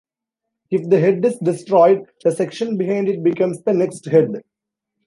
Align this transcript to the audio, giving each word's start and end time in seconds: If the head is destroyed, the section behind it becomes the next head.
If 0.71 0.89
the 0.89 0.99
head 0.99 1.23
is 1.25 1.37
destroyed, 1.37 2.07
the 2.23 2.31
section 2.31 2.75
behind 2.75 3.07
it 3.07 3.21
becomes 3.23 3.61
the 3.61 3.73
next 3.73 4.07
head. 4.07 4.41